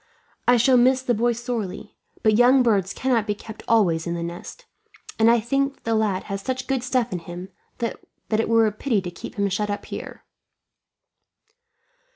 [0.47, 4.23] I shall miss the boy sorely; but young birds cannot be kept always in the
[4.23, 4.65] nest,
[5.19, 7.99] and I think that the lad has such good stuff in him that
[8.31, 10.23] it were a pity to keep him shut up here."